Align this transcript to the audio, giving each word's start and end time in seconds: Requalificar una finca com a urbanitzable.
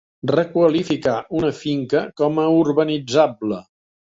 Requalificar 0.29 1.17
una 1.41 1.53
finca 1.59 2.03
com 2.23 2.43
a 2.45 2.49
urbanitzable. 2.63 3.65